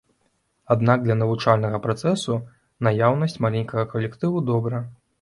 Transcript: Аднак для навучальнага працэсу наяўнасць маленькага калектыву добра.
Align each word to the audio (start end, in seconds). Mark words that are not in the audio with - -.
Аднак 0.75 1.03
для 1.03 1.17
навучальнага 1.19 1.81
працэсу 1.85 2.39
наяўнасць 2.91 3.41
маленькага 3.47 3.89
калектыву 3.97 4.47
добра. 4.53 4.87